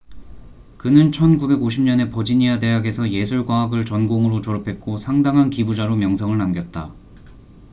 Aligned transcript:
그는 0.79 1.11
1950년에 1.11 2.11
버지니아 2.11 2.57
대학에서 2.57 3.11
예술 3.11 3.45
과학을 3.45 3.85
전공으로 3.85 4.41
졸업했고 4.41 4.97
상당한 4.97 5.51
기부자로 5.51 5.95
명성을 5.95 6.35
남겼다 6.39 6.91